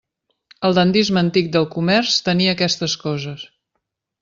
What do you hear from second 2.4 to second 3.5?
aquestes coses.